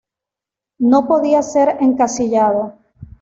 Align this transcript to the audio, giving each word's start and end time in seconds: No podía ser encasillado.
No 0.79 1.05
podía 1.07 1.43
ser 1.43 1.77
encasillado. 1.79 2.73